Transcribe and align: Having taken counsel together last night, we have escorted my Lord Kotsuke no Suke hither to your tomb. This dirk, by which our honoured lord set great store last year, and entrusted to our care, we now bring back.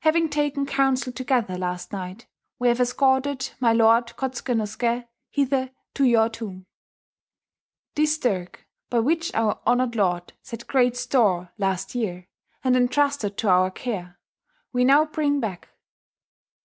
Having 0.00 0.30
taken 0.30 0.66
counsel 0.66 1.12
together 1.12 1.56
last 1.56 1.92
night, 1.92 2.26
we 2.58 2.66
have 2.66 2.80
escorted 2.80 3.52
my 3.60 3.72
Lord 3.72 4.06
Kotsuke 4.16 4.56
no 4.56 4.64
Suke 4.64 5.06
hither 5.30 5.70
to 5.94 6.02
your 6.04 6.28
tomb. 6.28 6.66
This 7.94 8.18
dirk, 8.18 8.66
by 8.90 8.98
which 8.98 9.32
our 9.34 9.60
honoured 9.64 9.94
lord 9.94 10.32
set 10.42 10.66
great 10.66 10.96
store 10.96 11.52
last 11.58 11.94
year, 11.94 12.26
and 12.64 12.74
entrusted 12.76 13.36
to 13.36 13.48
our 13.48 13.70
care, 13.70 14.18
we 14.72 14.82
now 14.84 15.04
bring 15.04 15.38
back. 15.38 15.68